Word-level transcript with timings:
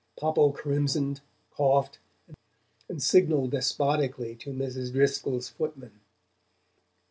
Popple 0.19 0.51
crimsoned, 0.51 1.21
coughed, 1.51 1.99
and 2.89 3.03
signalled 3.03 3.51
despotically 3.51 4.35
to 4.37 4.49
Mrs. 4.51 4.91
Driscoll's 4.93 5.49
footman. 5.49 5.99